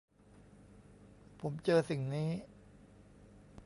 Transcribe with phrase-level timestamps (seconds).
[1.41, 2.29] ผมเจอสิ่งนี้